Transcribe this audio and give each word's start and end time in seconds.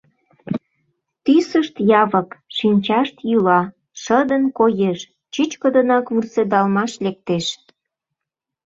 Тӱсышт 1.23 1.75
явык, 2.01 2.29
шинчашт 2.57 3.15
йӱла, 3.29 3.61
шыдын 4.01 4.43
коеш, 4.57 4.99
чӱчкыдынак 5.33 6.05
вурседалмаш 6.13 6.91
лектеш. 7.05 7.45